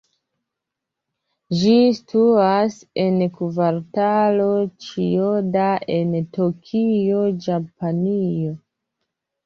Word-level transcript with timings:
Ĝi 1.59 1.73
situas 1.97 2.79
en 3.05 3.21
Kvartalo 3.37 4.49
Ĉijoda 4.87 5.71
en 6.01 6.19
Tokio, 6.43 7.25
Japanio. 7.53 8.61